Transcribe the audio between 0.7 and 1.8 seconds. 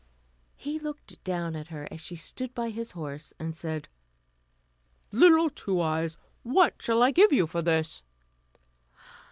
looked down at